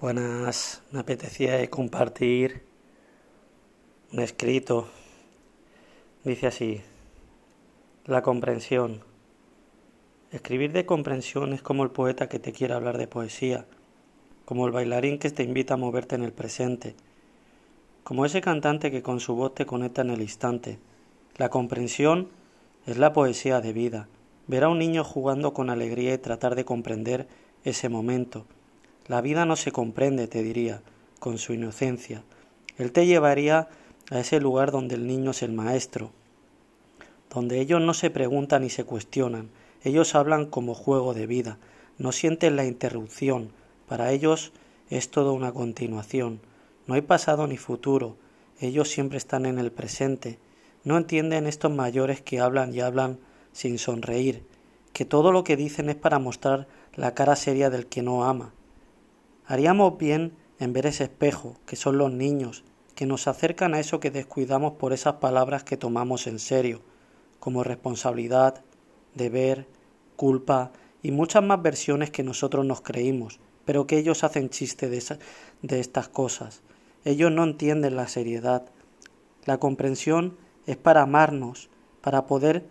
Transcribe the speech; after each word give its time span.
Buenas, 0.00 0.80
me 0.92 1.00
apetecía 1.00 1.68
compartir 1.70 2.62
un 4.12 4.20
escrito. 4.20 4.86
Dice 6.22 6.46
así, 6.46 6.82
la 8.06 8.22
comprensión. 8.22 9.02
Escribir 10.30 10.70
de 10.70 10.86
comprensión 10.86 11.52
es 11.52 11.62
como 11.62 11.82
el 11.82 11.90
poeta 11.90 12.28
que 12.28 12.38
te 12.38 12.52
quiere 12.52 12.74
hablar 12.74 12.96
de 12.96 13.08
poesía, 13.08 13.66
como 14.44 14.66
el 14.66 14.72
bailarín 14.72 15.18
que 15.18 15.30
te 15.30 15.42
invita 15.42 15.74
a 15.74 15.78
moverte 15.78 16.14
en 16.14 16.22
el 16.22 16.32
presente, 16.32 16.94
como 18.04 18.24
ese 18.24 18.40
cantante 18.40 18.92
que 18.92 19.02
con 19.02 19.18
su 19.18 19.34
voz 19.34 19.56
te 19.56 19.66
conecta 19.66 20.02
en 20.02 20.10
el 20.10 20.20
instante. 20.20 20.78
La 21.38 21.48
comprensión 21.48 22.28
es 22.86 22.98
la 22.98 23.12
poesía 23.12 23.60
de 23.60 23.72
vida, 23.72 24.06
ver 24.46 24.62
a 24.62 24.68
un 24.68 24.78
niño 24.78 25.02
jugando 25.02 25.52
con 25.52 25.70
alegría 25.70 26.14
y 26.14 26.18
tratar 26.18 26.54
de 26.54 26.64
comprender 26.64 27.26
ese 27.64 27.88
momento 27.88 28.46
la 29.08 29.20
vida 29.22 29.46
no 29.46 29.56
se 29.56 29.72
comprende, 29.72 30.28
te 30.28 30.42
diría, 30.42 30.82
con 31.18 31.38
su 31.38 31.54
inocencia. 31.54 32.22
Él 32.76 32.92
te 32.92 33.06
llevaría 33.06 33.68
a 34.10 34.20
ese 34.20 34.40
lugar 34.40 34.70
donde 34.70 34.94
el 34.94 35.06
niño 35.06 35.32
es 35.32 35.42
el 35.42 35.52
maestro, 35.52 36.10
donde 37.30 37.60
ellos 37.60 37.80
no 37.80 37.94
se 37.94 38.10
preguntan 38.10 38.62
ni 38.62 38.70
se 38.70 38.84
cuestionan, 38.84 39.50
ellos 39.82 40.14
hablan 40.14 40.46
como 40.46 40.74
juego 40.74 41.14
de 41.14 41.26
vida, 41.26 41.58
no 41.98 42.12
sienten 42.12 42.56
la 42.56 42.64
interrupción, 42.64 43.50
para 43.86 44.12
ellos 44.12 44.52
es 44.90 45.10
todo 45.10 45.32
una 45.32 45.52
continuación, 45.52 46.40
no 46.86 46.94
hay 46.94 47.02
pasado 47.02 47.46
ni 47.46 47.56
futuro, 47.56 48.16
ellos 48.60 48.88
siempre 48.88 49.18
están 49.18 49.46
en 49.46 49.58
el 49.58 49.72
presente, 49.72 50.38
no 50.84 50.96
entienden 50.96 51.46
estos 51.46 51.72
mayores 51.72 52.20
que 52.20 52.40
hablan 52.40 52.74
y 52.74 52.80
hablan 52.80 53.18
sin 53.52 53.78
sonreír, 53.78 54.42
que 54.92 55.04
todo 55.04 55.32
lo 55.32 55.44
que 55.44 55.56
dicen 55.56 55.88
es 55.90 55.96
para 55.96 56.18
mostrar 56.18 56.66
la 56.94 57.14
cara 57.14 57.36
seria 57.36 57.70
del 57.70 57.86
que 57.86 58.02
no 58.02 58.24
ama, 58.24 58.52
Haríamos 59.50 59.96
bien 59.96 60.36
en 60.58 60.74
ver 60.74 60.84
ese 60.84 61.04
espejo, 61.04 61.56
que 61.64 61.74
son 61.74 61.96
los 61.96 62.12
niños, 62.12 62.64
que 62.94 63.06
nos 63.06 63.26
acercan 63.26 63.72
a 63.72 63.80
eso 63.80 63.98
que 63.98 64.10
descuidamos 64.10 64.74
por 64.74 64.92
esas 64.92 65.14
palabras 65.14 65.64
que 65.64 65.78
tomamos 65.78 66.26
en 66.26 66.38
serio, 66.38 66.82
como 67.40 67.64
responsabilidad, 67.64 68.62
deber, 69.14 69.66
culpa 70.16 70.70
y 71.02 71.12
muchas 71.12 71.42
más 71.42 71.62
versiones 71.62 72.10
que 72.10 72.22
nosotros 72.22 72.66
nos 72.66 72.82
creímos, 72.82 73.40
pero 73.64 73.86
que 73.86 73.96
ellos 73.96 74.22
hacen 74.22 74.50
chiste 74.50 74.90
de, 74.90 75.02
de 75.62 75.80
estas 75.80 76.08
cosas. 76.08 76.60
Ellos 77.06 77.32
no 77.32 77.42
entienden 77.42 77.96
la 77.96 78.06
seriedad. 78.06 78.66
La 79.46 79.56
comprensión 79.56 80.36
es 80.66 80.76
para 80.76 81.00
amarnos, 81.00 81.70
para 82.02 82.26
poder, 82.26 82.66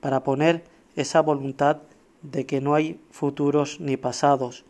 para 0.00 0.24
poner 0.24 0.64
esa 0.96 1.20
voluntad 1.22 1.82
de 2.22 2.44
que 2.44 2.60
no 2.60 2.74
hay 2.74 3.00
futuros 3.12 3.78
ni 3.78 3.96
pasados, 3.96 4.64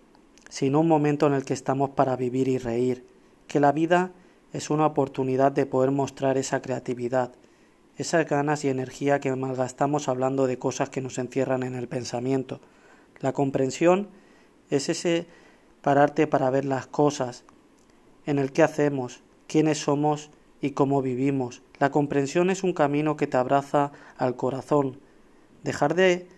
sino 0.53 0.81
un 0.81 0.89
momento 0.89 1.27
en 1.27 1.33
el 1.33 1.47
que 1.47 1.55
estamos 1.55 1.89
para 1.89 2.15
vivir 2.15 2.47
y 2.47 2.59
reír, 2.59 3.07
que 3.49 3.59
la 3.59 3.73
vida 3.73 4.13
es 4.53 4.69
una 4.69 4.85
oportunidad 4.85 5.51
de 5.51 5.65
poder 5.65 5.93
mostrar 5.93 6.37
esa 6.37 6.61
creatividad, 6.61 7.33
esas 7.97 8.29
ganas 8.29 8.63
y 8.63 8.69
energía 8.69 9.19
que 9.19 9.35
malgastamos 9.35 10.09
hablando 10.09 10.47
de 10.47 10.59
cosas 10.59 10.91
que 10.91 11.01
nos 11.01 11.17
encierran 11.17 11.63
en 11.63 11.75
el 11.75 11.89
pensamiento. 11.89 12.61
La 13.21 13.33
comprensión 13.33 14.09
es 14.69 14.91
ese 14.91 15.27
pararte 15.81 16.27
para 16.27 16.51
ver 16.51 16.67
las 16.67 16.87
cosas, 16.87 17.45
en 18.27 18.39
el 18.39 18.53
que 18.53 18.63
hacemos, 18.63 19.23
quiénes 19.47 19.79
somos 19.79 20.29
y 20.61 20.73
cómo 20.73 21.01
vivimos. 21.01 21.63
La 21.79 21.91
comprensión 21.91 22.51
es 22.51 22.63
un 22.63 22.75
camino 22.75 23.17
que 23.17 23.27
te 23.27 23.39
abraza 23.39 23.93
al 24.19 24.37
corazón. 24.37 25.01
Dejar 25.65 25.95
de 25.95 26.29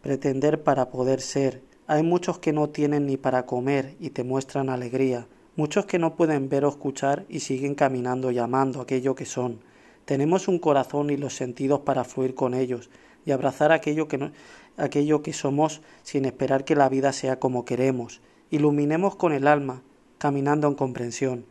pretender 0.00 0.62
para 0.62 0.90
poder 0.90 1.20
ser, 1.20 1.60
hay 1.86 2.02
muchos 2.02 2.38
que 2.38 2.52
no 2.52 2.70
tienen 2.70 3.06
ni 3.06 3.16
para 3.16 3.44
comer 3.44 3.96
y 4.00 4.10
te 4.10 4.24
muestran 4.24 4.70
alegría, 4.70 5.26
muchos 5.56 5.84
que 5.84 5.98
no 5.98 6.16
pueden 6.16 6.48
ver 6.48 6.64
o 6.64 6.68
escuchar 6.68 7.26
y 7.28 7.40
siguen 7.40 7.74
caminando 7.74 8.30
y 8.30 8.38
amando 8.38 8.80
aquello 8.80 9.14
que 9.14 9.26
son. 9.26 9.60
Tenemos 10.04 10.48
un 10.48 10.58
corazón 10.58 11.10
y 11.10 11.16
los 11.16 11.36
sentidos 11.36 11.80
para 11.80 12.04
fluir 12.04 12.34
con 12.34 12.54
ellos 12.54 12.90
y 13.26 13.32
abrazar 13.32 13.72
aquello 13.72 14.08
que, 14.08 14.32
aquello 14.76 15.22
que 15.22 15.32
somos 15.32 15.82
sin 16.02 16.24
esperar 16.24 16.64
que 16.64 16.74
la 16.74 16.88
vida 16.88 17.12
sea 17.12 17.38
como 17.38 17.64
queremos. 17.64 18.20
Iluminemos 18.50 19.16
con 19.16 19.32
el 19.32 19.46
alma, 19.46 19.82
caminando 20.18 20.68
en 20.68 20.74
comprensión. 20.74 21.46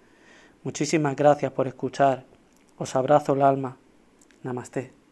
Muchísimas 0.63 1.15
gracias 1.15 1.51
por 1.51 1.67
escuchar. 1.67 2.25
Os 2.77 2.95
abrazo 2.95 3.33
el 3.33 3.41
alma. 3.41 3.77
Namaste. 4.43 5.02